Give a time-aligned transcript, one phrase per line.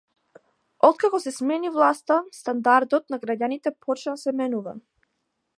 [0.87, 4.79] Откако се смени власта стандардот на граѓаните почна да се менува.